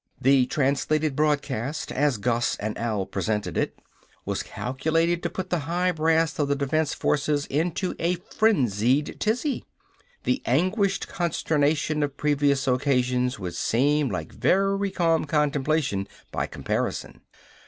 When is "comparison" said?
16.47-17.21